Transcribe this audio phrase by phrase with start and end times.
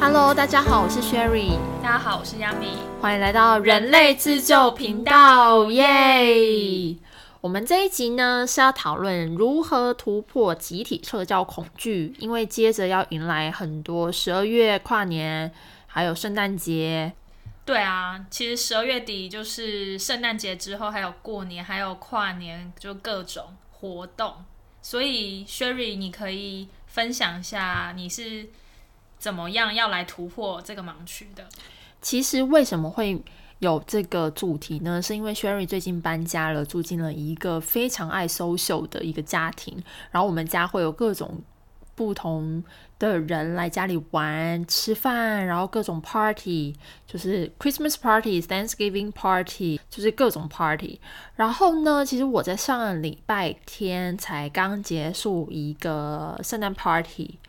[0.00, 6.96] Hello，大家好，我是 Sherry，大家好，我是 Yami，欢迎来到人类自救频道，耶！
[7.40, 15.52] 我们这一集呢是要讨论如何突破集体社交恐惧，因为接着要迎来很多十二月跨年，
[15.88, 17.12] 还有圣诞节。
[17.64, 24.32] 对啊，其实十二月底就是圣诞节之后，还有过年，还有跨年，就各种活动。
[24.80, 28.48] 所以 Sherry，你可以分享一下你是
[29.18, 31.44] 怎么样要来突破这个盲区的？
[32.00, 33.22] 其实为什么会
[33.58, 35.02] 有这个主题呢？
[35.02, 41.42] 是因为 Sherry 最近搬家了，住进了一个非常爱 social 的一个家庭，然后我们家会有各种。
[41.98, 42.62] 不同
[43.00, 46.72] 的人来家里玩、吃饭，然后各种 party，
[47.04, 51.00] 就是 Christmas party、Thanksgiving party，就是各种 party。
[51.34, 57.40] 然后呢，其实我在上个礼拜天才刚结束一个圣诞 party，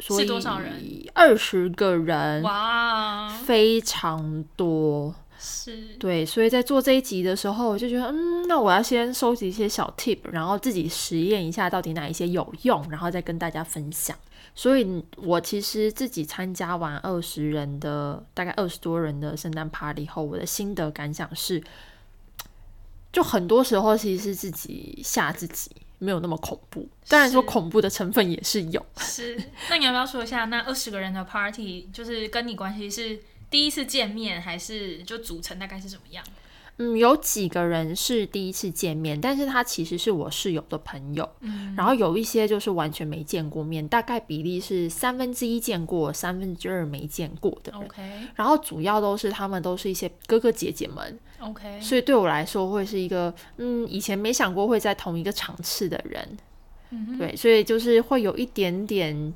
[0.00, 0.72] 是多少人？
[1.14, 5.14] 二十个人，哇，非常多。
[5.42, 14.14] 是对，所以在做这一集的时候，我就觉得，嗯，那我要先收集一些小 tip，然后自己实验一下到底哪一些有用，然后再跟大家分享。
[14.54, 21.62] 所以我其实自己参加完二十人的，大概二十多人的圣诞 party 后，我的心得感想是，
[23.10, 25.70] 就很多时候其实是自己吓自己，
[26.00, 26.88] 没有那么恐怖。
[27.06, 28.84] 当然说恐怖的成分也是有。
[28.98, 33.20] 是，那你要不要说一下，那二十个人的 party 就是跟你关系是？
[33.50, 36.24] 第一次见面还是就组成大概是什么样？
[36.82, 41.28] 嗯，有几个人是第一次见面，但是他其实是我室友的朋友。
[41.40, 47.70] 嗯，然后有一些就是完全没见过面，大概比例是三分之一见过，三分之二没见过的。
[47.76, 48.02] OK，
[48.34, 51.18] 然后主要都是他们都是一些哥哥姐姐们。
[51.40, 56.38] OK，所以对我来说会是一个嗯，以前没想过会在同一个场次的人。
[56.88, 59.34] 嗯，对，所以就是会有一点点。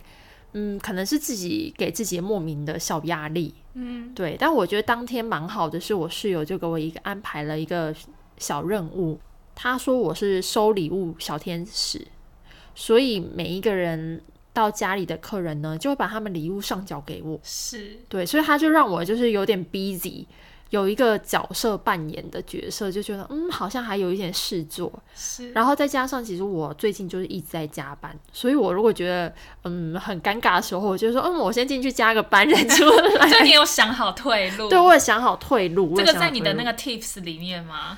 [0.55, 4.37] 嗯，可能是自己给自己莫名的小压力，嗯，对。
[4.39, 7.95] 但我觉得当天蛮好的，是我室友就给我一个安排了一个
[8.39, 9.19] 小任务。
[9.55, 12.07] 他说我是收礼物小天使，
[12.75, 14.21] 所以每一个人
[14.53, 17.39] 到家里的客人呢，就会把他们礼物上缴给我。
[17.43, 20.25] 是对，所以他就让我就是有点 busy。
[20.75, 24.93] 有一个角色扮演的角色，就觉得嗯，好像还有一点事做。
[25.15, 33.31] 是，然后再加上，其实我最近就是一直在加班，所以我如果觉得嗯很尴尬的时候，我就说嗯，我先进去加个班，人出来。
[33.31, 34.69] 就你有想好退路？
[34.69, 35.95] 对，我有想好退路。
[35.97, 37.97] 这个在你的那个 tips 里面吗？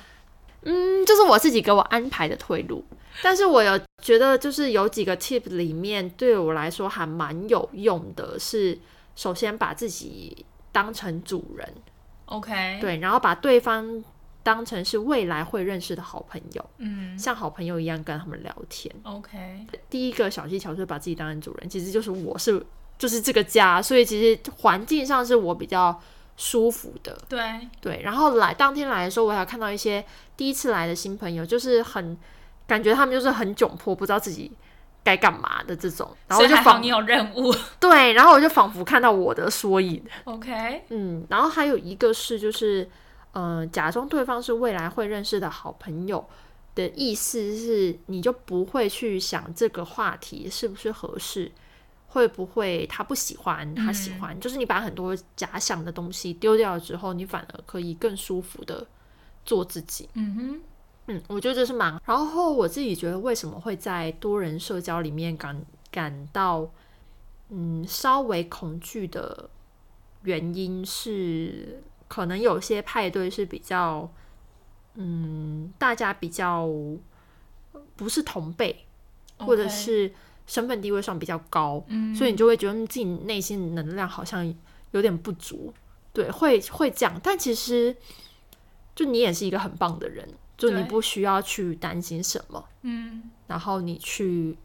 [0.61, 2.85] 嗯，就是我自己给我安排的退路。
[3.23, 8.77] 但是我有觉得，就是有几个 tip 里面对我来说还蛮有用的，是
[9.15, 11.73] 首先把自己当成主人。
[12.27, 14.03] OK，对，然后把对方
[14.43, 18.93] 当成是未来会认识的好朋友，嗯，像好朋友一样跟他们聊天。
[19.03, 22.65] OK，第一个小技巧就是把自己当成主人，其实就是我是
[22.97, 26.01] 就是这个家，所以其实环境上是我比较
[26.35, 27.17] 舒服的。
[27.27, 30.03] 对对，然后来当天来的时候，我还看到一些
[30.35, 32.17] 第一次来的新朋友，就是很
[32.65, 34.51] 感觉他们就是很窘迫，不知道自己。
[35.07, 40.03] 该干嘛的这种，然后就仿你有任务， 对，然后我就仿佛看到我的缩影。
[40.25, 42.89] OK，嗯，然后还有一个是，就是，
[43.31, 46.27] 嗯，假装对方是未来会认识的好朋友
[46.75, 51.49] 的意思是，你就不会去想这个话题是不是合适，
[52.07, 58.85] 会不会他不喜欢，他喜欢，就是你把很多假想的东西丢掉了之后，你反而可以更舒服的
[59.45, 60.09] 做自己。
[60.15, 60.61] 嗯哼。
[61.07, 62.01] 嗯，我觉得这是蛮。
[62.05, 66.69] 然后我自己觉得，为什么会在多人社交里面感感到
[67.49, 69.49] 嗯稍微恐惧的
[70.23, 74.11] 原因是，可能有些派对是比较
[74.95, 76.69] 嗯大家比较
[77.95, 78.85] 不是同辈，
[79.37, 80.11] 或者是
[80.45, 81.81] 身份地位上比较高，
[82.13, 84.53] 所以你就会觉得自己内心能量好像
[84.91, 85.73] 有点不足，
[86.11, 87.17] 对，会会这样。
[87.23, 87.95] 但其实
[88.93, 90.27] 就你也是一个很棒的人。
[90.57, 94.57] 就你不需要去担心什么，嗯，然后你去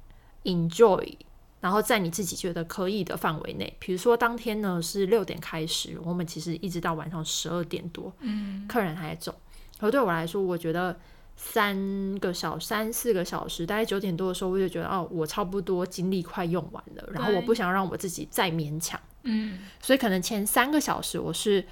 [0.44, 1.14] enjoy，
[1.60, 9.34] 然后在你自己觉得可以的范围内，比如说当天呢是六点开始，我们其实一直到晚上十二点多，嗯，客人还走。
[9.81, 10.99] 而对我来说，我觉得
[11.37, 11.76] 三
[12.20, 21.62] 个小三四个小时，大概九点多的时候，我就觉得哦，我差不多精力快用完了，然后我不想让我自己再勉强，嗯，所以可能前三个小时我是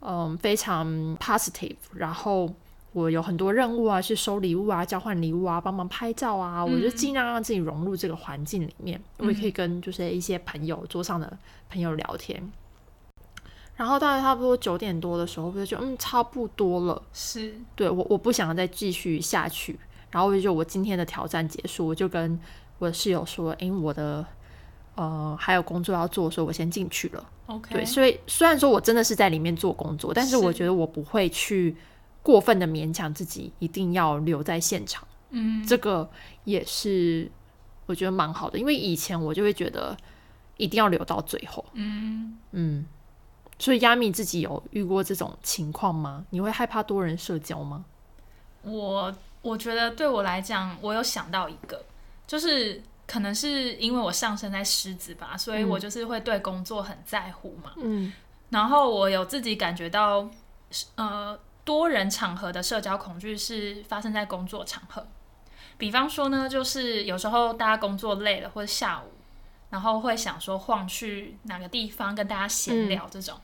[0.00, 2.54] 嗯非常 positive，然后。
[2.96, 8.98] 我有很多任务啊，去收礼物啊，交换礼物啊，帮忙拍照啊，我就尽量让自己融入这个环境里面。
[9.18, 11.30] 我也可以跟就是一些朋友桌上的
[11.68, 12.42] 朋友聊天。
[13.76, 17.02] 然后大概差不多九点多的时候，我就觉得嗯，差不多了。
[17.12, 19.78] 是对我我不想再继续下去。
[20.10, 22.40] 然后我就我今天的挑战结束，我就跟
[22.78, 24.24] 我的室友说：“哎，我的
[24.94, 27.22] 呃还有工作要做，所以我先进去了。
[27.44, 31.76] OK，对，所以虽然说我真的是在里面做工作，但是我觉得我不会去
[32.26, 35.06] 过分的勉强自己一定要留在现场。
[35.30, 36.10] 嗯，这个
[36.42, 37.30] 也是
[37.86, 39.96] 我觉得蛮好的，因为以前我就会觉得
[40.56, 41.64] 一定要留到最后。
[41.74, 42.84] 嗯，嗯，
[43.60, 46.26] 所以亚米自己有遇过这种情况吗？
[46.30, 47.84] 你会害怕多人社交吗？
[48.62, 51.84] 我我觉得对我来讲，我有想到一个，
[52.26, 57.70] 就是可能是因为我上升在狮子吧，所以我就是会对工作很在乎嘛。
[57.76, 58.12] 嗯
[58.50, 60.28] 然后我有自己感觉到，
[60.94, 65.06] 呃，多人场合的社交恐惧是发生在工作场合。
[65.76, 69.10] 比方说呢，就是有时候大家工作累了，或者下午，
[69.68, 73.38] 然后会想说晃去哪个地方跟大家闲聊这种。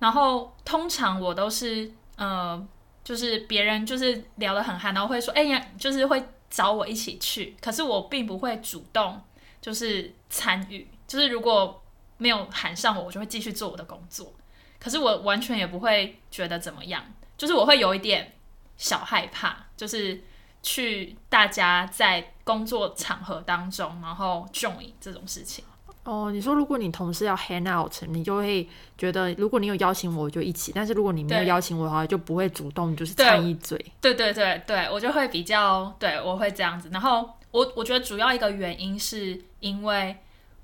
[0.00, 2.66] 然后通常我都是呃，
[3.04, 9.22] 就是别人就是聊得很嗨，然后会说，哎呀，就是会找我一起去，可是我并不会主动
[9.60, 11.80] 就是参与，就是如果
[12.18, 14.32] 没有喊上我，我就会继续做我的工作。
[14.78, 17.04] 可是我完全也不会觉得怎么样，
[17.40, 18.34] 就是我会有一点
[18.76, 20.22] 小害怕，就是
[20.62, 25.64] 去大家在工作场合当中，然后 join 这种事情。
[26.04, 33.82] 哦，你说如果你同事要 hang out，你就会觉得如果你有邀请我，我就一起；但是如果你没有邀请我的话，就不会主动就是对掺一嘴。
[34.02, 36.90] 对对对对，我就会比较对我会这样子。
[36.92, 40.14] 然后我我觉得主要一个原因是因为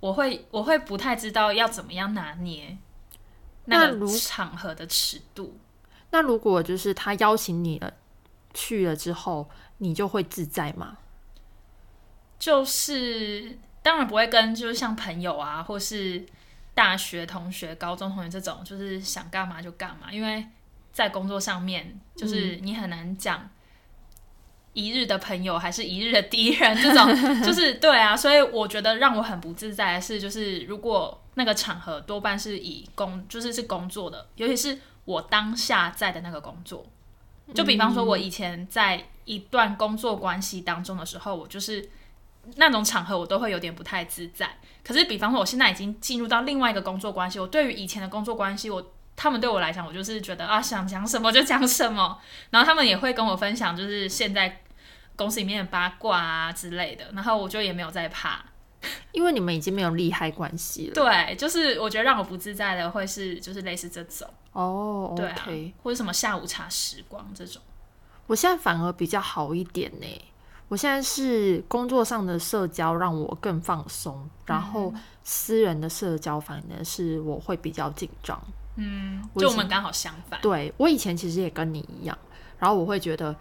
[0.00, 2.76] 我会我会不太知道要怎么样拿捏
[3.64, 5.56] 那个场合的尺度。
[6.17, 7.93] 那如果就是他邀请你了，
[8.55, 9.47] 去了之后，
[9.77, 10.97] 你就会自在吗？
[12.39, 16.25] 就是当然不会跟就是像朋友啊，或是
[16.73, 20.43] 大学同学、高中同学这种，就是想干嘛就干嘛，因为
[20.91, 23.47] 在工作上面，就是你很难讲
[24.73, 27.07] 一日的朋友还是一日的敌人这种，
[27.45, 36.85] 就是对啊，所以我觉得让我很不自在的是，就是如果那个场合多半是以工，就是是工作的，尤其是我当下在的那个工作，
[37.55, 41.88] 就比方说，我以前在一段工作关系当中的时候，我就是
[42.56, 44.58] 那种场合，我都会有点不太自在。
[44.85, 52.20] 可是，比方说，我现在已经进入到另外一个工作关系，我对于以前的工作关系，我他们对我来讲，我就是觉得啊，想讲什么就讲什么，
[52.50, 54.62] 然后他们也会跟我分享，就是现在
[55.14, 58.44] 公司里面的八卦啊之类的，然后我就也没有在怕。
[59.12, 60.94] 因为你们已经没有利害关系了。
[60.94, 65.49] 对，就是我觉得让我不自在的会是就是类似这种，哦对啊
[65.83, 67.61] 或者什么下午茶时光这种。
[68.27, 70.06] 我现在反而比较好一点呢。
[70.69, 74.93] 我现在是工作上的社交让我更放松，然后
[75.23, 78.37] 私人的社交反而是我会比较紧张。
[78.75, 80.41] 嗯，就我们刚好相反。
[80.43, 82.19] 对我以前其实也跟你一样，
[82.59, 83.35] 然后我会觉得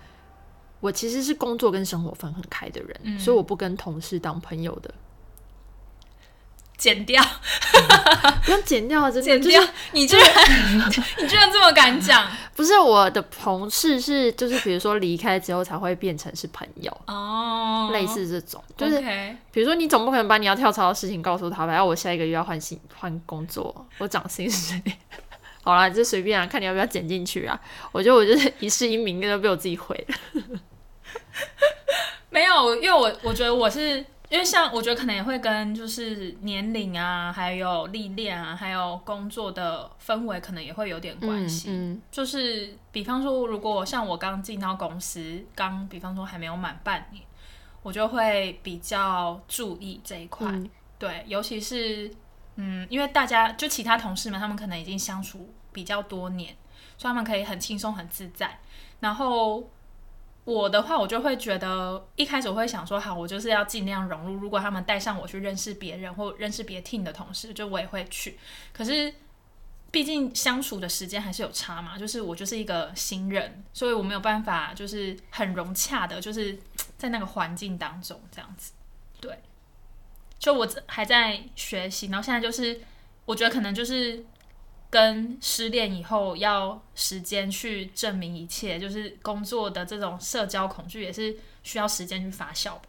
[0.79, 4.93] 我其实是工作跟生活分很开的人，嗯所以我不跟同事当朋友的。
[6.77, 7.23] 剪掉，
[8.45, 9.73] 不用剪掉，真的剪掉就是！
[9.91, 10.29] 你居然，
[11.19, 18.99] 你居然这么敢讲 不是我的同事是就是比如说离开之后才会变成是朋友，哦，类似这种，就是
[19.51, 21.73] 比如说你总不可能把你要跳槽的事情告诉他吧？
[21.73, 24.81] 然后我下一个月要换新换工作，我涨薪水。
[25.63, 27.59] 好啦，就随便啊，看你要不要剪进去啊。
[27.91, 30.15] 我觉得我就是一世英名，都被我自己毁了。
[32.29, 41.69] 没有，因为我我觉得我是因为像我觉得可能也会跟就是年龄啊，还有历练啊，还有工作的氛围可能也会有点关系。
[41.69, 47.23] 嗯就是比方说，如果像我刚进到公司，刚比方说还没有满半年，
[47.83, 50.47] 我就会比较注意这一块。
[50.51, 52.09] 嗯对，尤其是
[52.55, 56.55] 嗯，因为大家就其他同事们，他们可能已经相处比较多年，
[56.97, 58.59] 所以他们可以很轻松、很自在。
[59.01, 59.69] 然后
[60.45, 64.35] 我的话，我就会觉得一开始我会想说，好，我就是要尽量融入。
[64.35, 68.37] 如果他们带上我去认识别人或认识别 team 的同事，就我也会去。
[68.71, 69.11] 可是
[69.91, 76.59] 毕竟相处的时间还是有差嘛，就是我就是一个新人，所以我没有办法就是很融洽的，就是
[76.95, 78.73] 在那个环境当中这样子。
[79.19, 79.39] 对，
[80.37, 82.79] 就我还在学习，然后现在就是
[83.25, 84.23] 我觉得可能就是
[84.95, 92.83] 跟失恋以后要时间去证明一切，就是工作的这种社交恐惧也是需要时间去发酵吧。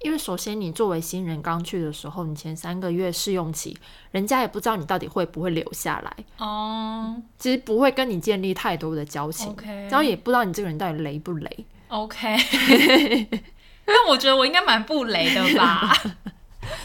[0.00, 3.78] 因为首先你作为新人刚去的时候，你前三个月试用期，
[4.10, 9.54] 人家也不知道你到底会不会留下来，哦、其实不会跟你建立太多的交情
[9.88, 11.64] 然后也不知道你这个人到底雷不雷。
[11.86, 12.36] OK，
[13.86, 15.96] 但我觉得我应该蛮不雷的吧？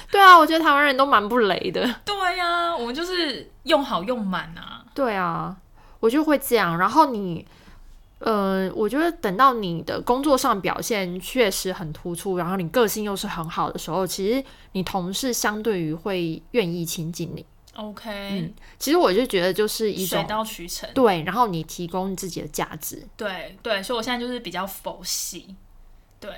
[0.11, 1.81] 对啊，我觉得台湾人都蛮不雷的。
[2.03, 4.83] 对呀、我们就是用好用满啊。
[4.93, 5.55] 对啊，
[5.99, 6.77] 我就会这样。
[6.77, 7.45] 然后你
[8.19, 17.45] 呃，我觉得等到你的工作上表现确实很突出，然后你个性又是很好的时候，其实你同事相对于会愿意亲近你。
[17.75, 20.89] OK，嗯、其实我就觉得就是一水到渠成。
[20.93, 23.07] 对，然后你提供自己的价值。
[23.15, 25.55] 对对，所以我现在就是比较佛系。
[26.19, 26.29] 对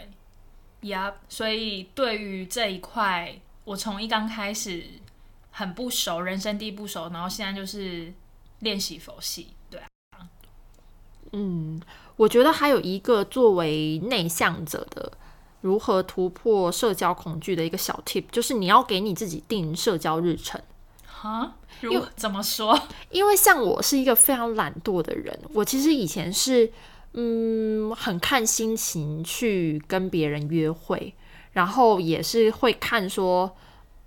[0.82, 4.84] 呀所以对于这一块，我从一刚开始
[5.51, 8.12] 很不熟，人生地不熟，然后现在就是
[8.60, 9.50] 练习佛系。
[9.70, 9.80] 对
[10.12, 10.27] 啊，
[12.15, 15.12] 我觉得还有一个作为内向者的
[15.62, 20.62] 如何突破社交恐惧的一个小 tip，就是你要给你自己定社交日程。
[21.06, 22.80] 哈，如怎么说？
[23.12, 26.72] 因为像我是一个非常懒惰的人，我其实以前是
[27.13, 31.13] 嗯很看心情去跟别人约会，
[31.51, 33.55] 然后也是会看说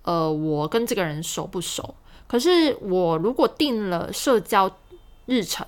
[0.02, 1.94] 呃我跟这个人熟不熟。
[2.26, 4.70] 可是我如果定了社交
[5.26, 5.66] 日程，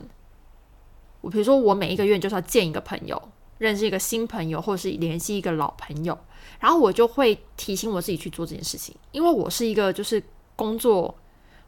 [1.21, 3.21] 我比如说我每一个月就是要见一个朋友，
[3.59, 6.19] 认识一个新朋友，或是联系一个老朋友，
[6.59, 10.23] 然后我就会提醒我自己去做这件事情，因为我是一个就是
[10.57, 11.15] 工作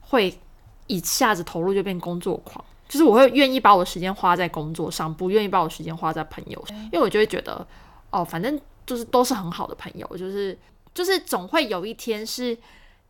[0.01, 0.37] 会
[0.87, 7.65] 一下子投入就变工作狂，就是我会愿意把我时间花在工作上，不愿意把我时间花在朋友，因为我就会觉得
[8.11, 8.59] 哦，反正
[8.89, 10.59] 就是都是很好的朋友，就是
[10.93, 12.59] 就是总会有一天是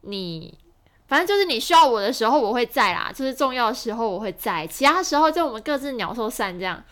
[0.03, 0.59] 你。
[1.07, 6.85] 反正就是你需要我的时候，我会在啦；就是重要的时候，我会在；其他时候就我们各自鸟兽散这样。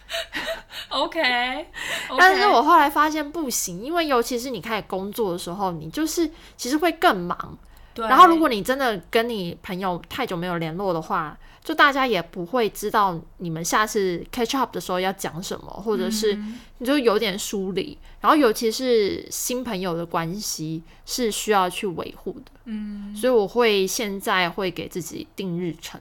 [0.88, 1.20] OK，,
[2.18, 7.58] 但是我后来发现不行，因为尤其是你开始工作的时候，你就是其实会更忙。
[7.92, 16.38] 对，然后如果你真的跟你朋友太久没有联络的话，就大家也不会知道你们下次 catch up 的时候要讲什么，或者是
[16.78, 17.98] 你就有点疏离。
[18.20, 26.00] 然后尤其是新朋友的关系是需要去维护的，嗯，所以我会现在会给自己定日程。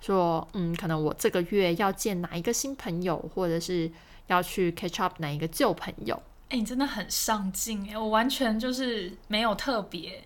[0.00, 3.90] 说，嗯，可能我这个月要见哪一个新朋友，或者是
[4.28, 6.22] 要去 catch up 哪一个旧朋友。
[6.50, 10.22] 哎、你真的很上进哎，我完全就是没有特别，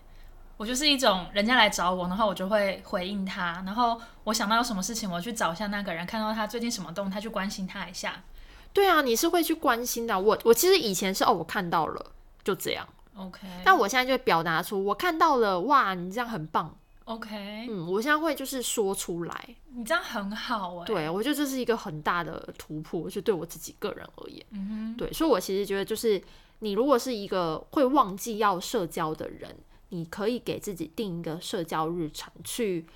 [0.58, 8.24] 我就是一种人家来找我，然后我就会回应他，然后我想到有什么事情，我去找一下那个人，看到他最近什么动态，去关心他一下。
[8.72, 10.18] 对啊，你是会去关心的。
[10.20, 12.12] 我我其实以前是哦，我看到了，
[12.44, 12.86] 就这样。
[13.16, 16.76] OK，但我现在就会表达出我看到了，哇，你这样很棒。
[17.04, 19.56] OK，、嗯，我现在会就是说出来。
[19.74, 24.44] 你这样很好哎。，对我觉得这是一个很大的突破，就对我自己个人而言。
[24.50, 26.22] 嗯哼，对，所以我其实觉得，就是
[26.58, 29.56] 你如果是一个会忘记要社交的人，
[29.90, 32.86] 你可以给自己定一个社交日程，去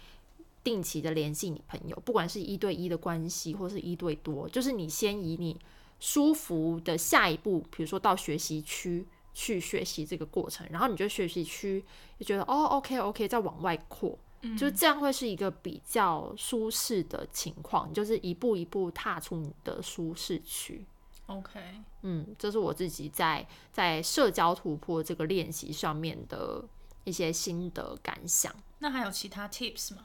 [0.62, 5.56] 定期的联系你朋友，不管是一对一的关系，或是一对多，就是你先以你
[5.98, 11.84] 舒服的下一步，比如说到学习区去学习这个过程，然后你就学习区
[12.18, 14.18] 就觉得哦，OK OK，再往外扩。
[14.58, 20.84] 就是这样会是一个比较舒适的情况，你就是一步一步踏出你的舒适区。
[21.26, 21.60] OK，
[22.00, 26.60] 嗯，这是我自己在在社交突破这个练习上面的
[27.04, 28.54] 一些心得感想。
[28.78, 30.02] 那还有其他 tips 吗？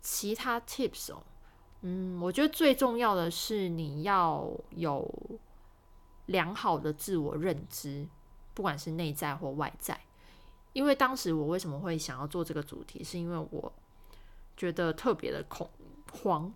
[0.00, 1.22] 其他 tips 哦，
[1.82, 5.08] 嗯，我觉得最重要的是你要有
[6.26, 8.08] 良好的自我认知，
[8.54, 10.00] 不管是内在或外在。
[10.72, 13.72] 因为当时我为什么会想要做这个主题，是因为我
[14.56, 15.68] 觉得特别的恐
[16.22, 16.54] 慌，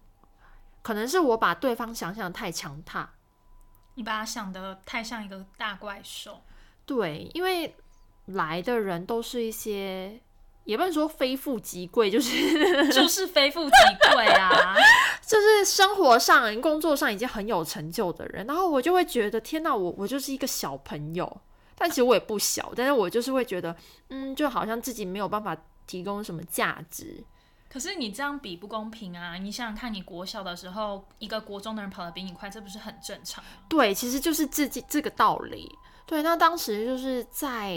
[0.83, 3.13] 可能是我把对方想象得太强大，
[3.95, 6.41] 你把他想得太像一个大怪兽。
[6.87, 7.75] 对，因为
[8.27, 10.21] 来的人都是一些，
[10.65, 14.75] 也不能说非富即贵，就是 就是非富即贵啊！
[15.27, 21.41] 就是生活上、工作上已经很有成就的人，然后我就会觉得，天哪，我我就是一个小朋友，
[21.77, 23.77] 但其实我也不小，但是我就是会觉得，
[24.09, 27.25] 嗯，就好像自己没有办法提供什么价值。
[27.69, 29.35] 可是你这样比不公平啊！
[29.35, 33.51] 你想想看，你国小的时候，一个国中的人跑得比你快，这不是很正常吗？
[33.69, 35.71] 对，其实就是这这这个道理。
[36.07, 37.77] 对，那当时就是在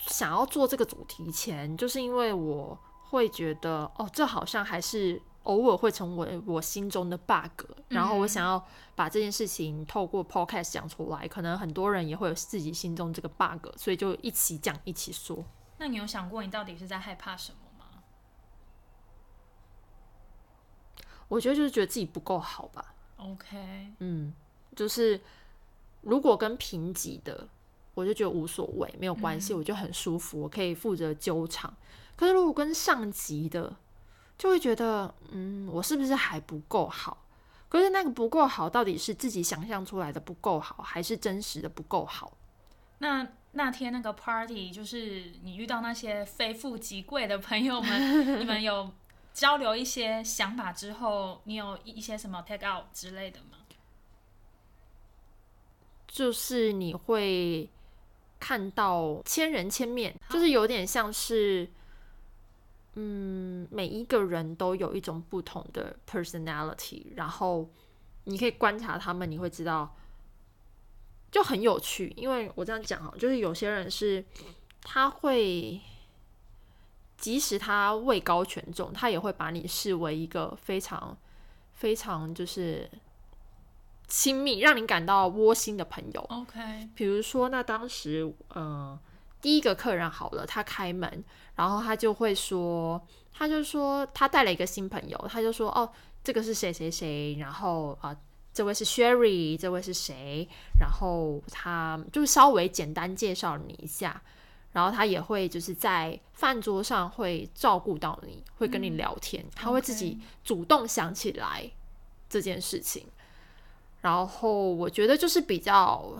[0.00, 2.78] 想要做这个主题前，就是因为我
[3.10, 15.44] 会觉得，哦，这好像还是偶尔会成为我心中的 bug，然后我想要把这件事情透过 podcast 讲出来，可能很多人也会有自己心中这个 bug，所以就一起讲，一起说。
[15.78, 18.02] 那你有想过你到底是在害怕什么吗？
[21.28, 24.34] 我觉得就是觉得自己不够好吧，OK，嗯，
[24.74, 25.20] 就是
[26.02, 27.48] 如果跟平级的，
[27.94, 31.74] 我就觉得无所谓，没有关系，我就很舒服，我可以负责纠场。
[32.16, 33.76] 可是如果跟上级的，
[34.38, 37.26] 就会觉得，嗯，我是不是还不够好？
[37.68, 42.36] 可是那个不够好，到底是自己想象出来的不够好，还是真实的不够好？
[42.98, 48.90] 那那天那个 party，就是你遇到那些非富即贵的朋友们，你们有
[49.32, 53.58] 交流一些想法之后，你有一些什么 take out 之类的吗？
[56.10, 57.70] 就是你会
[58.40, 61.70] 看到千人千面，就是有点像是，
[62.94, 67.70] 嗯，每一个人都有一种不同的 personality，然后
[68.24, 69.96] 你可以观察他们，你会知道，
[71.30, 72.12] 就很有趣。
[72.16, 74.24] 因为我这样讲哈，就是有些人是
[74.82, 75.80] 他会，
[77.16, 81.16] 即使他位高权重，他也会把你视为一个非常
[81.74, 82.90] 非常就是
[84.10, 86.20] 亲密，让你感到窝心的朋友。
[86.28, 88.98] OK，比如说，那当时，呃，
[89.40, 91.24] 第一个客人好了，他开门，
[91.54, 93.00] 然后他就会说，
[93.32, 95.90] 他就说他带了一个新朋友，他就说，哦，
[96.24, 98.16] 这个是谁谁谁，然后啊、呃
[98.52, 100.46] 这位是 Sherry，这位是谁，
[100.80, 104.20] 然后他就稍微简单介绍你一下，
[104.72, 111.70] 然后他也会就是在饭桌上会照顾到你，会跟你聊天，他会自己主动想起来
[112.28, 113.06] 这件事情。
[114.00, 116.14] 然后我觉得就是比较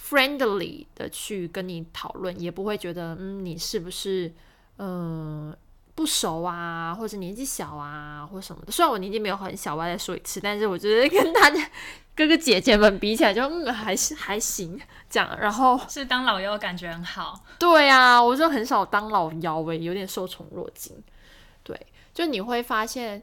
[0.00, 4.32] friendly 的去跟你讨论，也不会觉得嗯你是不是
[4.78, 5.54] 嗯、
[5.94, 8.70] 不熟啊，或者年纪小啊，或什么的。
[8.70, 11.60] 虽然我年纪没有很小，我要再说一次，但是我觉得跟大家
[12.14, 14.80] 哥哥姐姐们比起来就，嗯还是还行
[15.10, 15.36] 这样。
[15.40, 17.44] 然后 是当老幺感觉很好。
[17.58, 20.96] 对啊，我就很少当老幺诶、有点受宠若惊。
[21.64, 21.76] 对，
[22.14, 23.20] 就你会发现，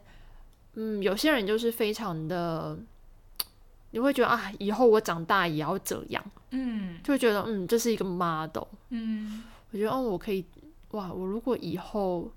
[0.74, 2.76] 嗯，有些人就是非常的，
[3.96, 8.64] 你会觉得啊，以后我长大也要这样，嗯就会觉得嗯，这是一个 model。
[8.90, 10.44] 嗯我觉得，哦，我可以，
[10.90, 12.30] 哇，我如果以后，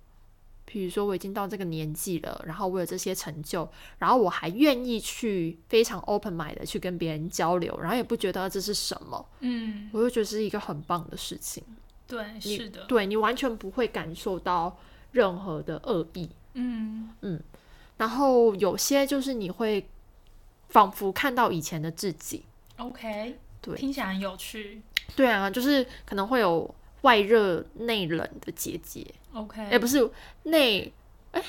[0.63, 11.61] 比如说我已经到这个年纪了，然后我有这些成就，然后我还愿意去非常 open mind 的去跟别人交流，然后也不觉得这是什么，嗯，我就觉得是一个很棒的事情。
[12.07, 14.77] 对，是的，对你完全不会感受到
[15.11, 16.29] 任何的恶意。
[16.53, 17.37] 嗯嗯
[17.97, 19.85] 然后有些就是你会
[20.69, 22.43] 仿佛看到以前的自己。
[22.77, 24.81] ，OK，对听起来很有趣。
[25.15, 30.09] 对啊，就是可能会有外热内冷的姐姐，OK，哎、不是
[30.43, 30.93] 内
[31.31, 31.43] 哎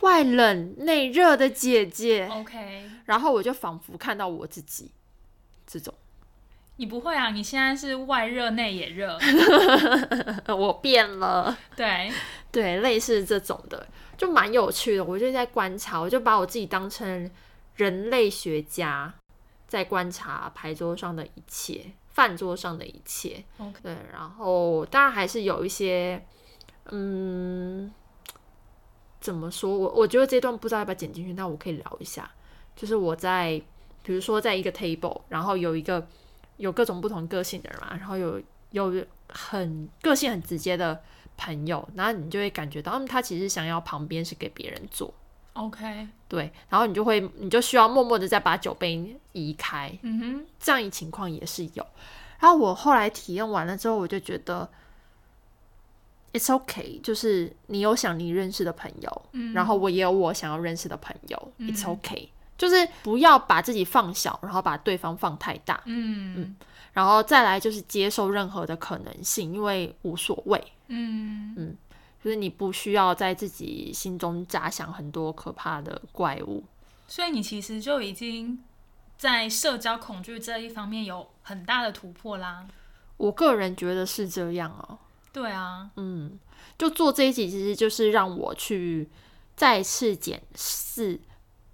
[0.00, 2.28] 外冷内热的姐姐。
[2.30, 4.90] OK，然后我就仿佛看到我自己
[5.66, 5.94] 这种，
[6.76, 7.30] 你不会啊？
[7.30, 9.18] 你现在是外热内也热，
[10.54, 11.56] 我变了。
[11.76, 12.12] 对，
[12.52, 15.04] 对，类似这种的，就蛮有趣的。
[15.04, 17.30] 我就在观察，我就把我自己当成
[17.78, 19.14] 人类学家，
[19.66, 23.42] 在观察牌桌上的一切，饭桌上的一切。
[23.82, 26.22] 对，然后当然还是有一些，
[26.90, 27.90] 嗯，
[29.20, 29.78] 怎么说？
[29.78, 32.30] 我我觉得这段不知道要不要剪进去，那我可以聊一下。
[32.76, 33.62] 就是我在，
[34.02, 36.06] 比如说在一个 table，然后有一个
[36.58, 41.00] 有各种不同个性的人嘛，然后有有很个性很直接的
[41.36, 45.12] 朋友，然后你就会感觉到，嗯，他其实想要旁边是给别人坐，
[45.58, 51.84] OK，对，然后你就会你就需要默默的再把酒杯移开，嗯哼，这样一情况也是有。
[52.38, 54.68] 然后我后来体验完了之后，我就觉得
[56.32, 59.52] it's okay，就是你有想你认识的朋友，嗯。
[59.52, 66.54] 然后我也有我想要认识的朋友、i t s okay，就是不要把自己放小，然后把对方放太大，嗯。
[66.92, 71.54] 然后再来就是接受任何的可能性，因为无所谓，嗯。
[71.56, 71.76] 嗯
[72.22, 76.64] 就是你不需要在自己心中假想很多可怕的怪物。
[77.06, 78.62] 所以你其实就已经
[79.16, 82.66] 在社交恐惧这一方面有很大的突破啦。
[83.16, 84.98] 我个人觉得是这样哦、
[85.32, 86.38] 对啊，嗯，
[86.76, 89.08] 就做这一集，其实就是让我去
[89.56, 91.18] 再次检视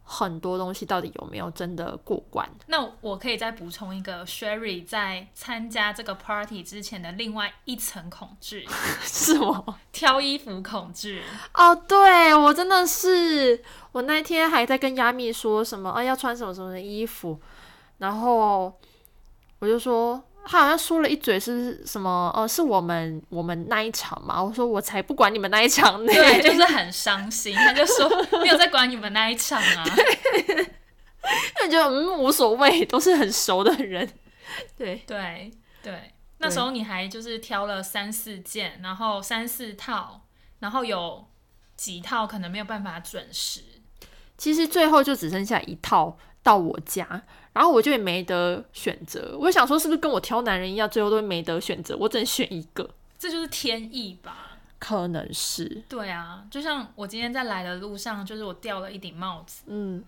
[0.05, 2.49] 很多东西到底有没有真的过关。
[2.67, 8.67] 那我可以再补充一个 Sherry 在参加这个 party 之前的另外一层恐惧，
[9.03, 9.75] 是我？
[9.93, 11.23] 挑衣服恐惧。
[11.55, 13.63] 哦，对我真的是，
[13.93, 17.41] 我那天还在跟亚米说什么啊，要穿什么什么的衣服，
[17.99, 18.79] 然后
[19.59, 20.23] 我就说。
[20.47, 22.33] 他好像说了一嘴是什么？
[22.37, 24.43] 呃，是我们我们那一场嘛？
[24.43, 26.13] 我说我才不管你们那一场呢。
[26.13, 27.55] 对，就是很伤心。
[27.55, 28.09] 他就说
[28.43, 29.85] 没有在管你们那一场啊。
[31.59, 34.07] 就觉得嗯无所谓，都是很熟的人。
[34.77, 35.51] 对，对
[35.83, 40.27] 对，那时候你还就是挑了三四件，然后三四套，
[40.59, 41.27] 然后有
[41.77, 43.63] 几套可能没有办法准时。
[44.37, 47.23] 其实最后就只剩下一套到我家，
[47.55, 49.35] 然后我就也没得选择。
[49.41, 52.91] 我想说，是不是跟我挑男人一样，最后都没得选择，我只能选一个？
[53.19, 54.59] 这就是天意吧？
[54.79, 60.05] 可能是，对啊，就像我今天在来的路上，就是我掉了一顶帽子，嗯，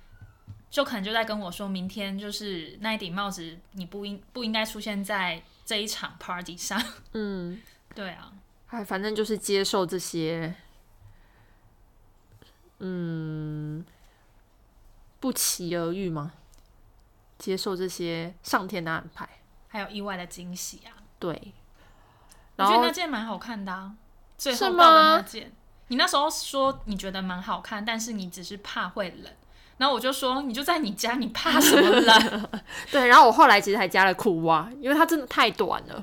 [0.68, 6.82] 就可能就在跟我说明天就是那一顶帽子你不应不应该出现在这一场 party 上。
[7.14, 7.58] 嗯，
[7.94, 8.30] 对啊，
[8.68, 10.54] 哎，反正就是接受这些，
[12.80, 13.82] 嗯，
[15.20, 16.32] 不期而遇吗？
[17.38, 19.28] 接受这些上天的安排。
[19.68, 20.96] 还有意外的惊喜啊。
[21.18, 21.54] 对，
[22.56, 23.92] 我觉得那件蛮好看的啊，
[24.38, 25.52] 最是后到的吗那件。
[25.88, 29.32] 你那时候说你觉得蛮好看，但是你只是怕会冷。
[29.78, 32.48] 然后我就说，你就在你家，你怕什么冷
[32.90, 36.02] 对，然后我后来其实还加了裤袜，因为它真的太短了，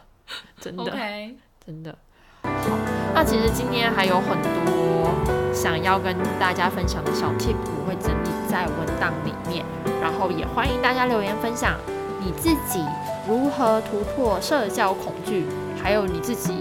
[0.61, 0.83] 真的。
[0.83, 1.97] ？OK，真的。
[2.43, 2.77] 好，
[3.15, 5.11] 那其实今天还有很多
[5.51, 8.22] 想要跟大家分享的小 tip，我会整理
[8.53, 9.65] 在文档里面，
[9.99, 11.75] 然后也欢迎大家留言分享
[12.19, 12.85] 你自己
[13.27, 15.47] 如何突破社交恐惧，
[15.81, 16.53] 还有你自己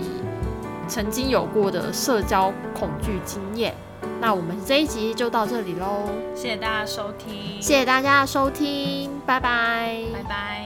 [0.88, 3.74] 曾经有过的社交恐惧经验。
[4.22, 10.61] 那我们这一集就到这里喽，谢谢大家收听，谢谢大家的收听，拜拜拜拜。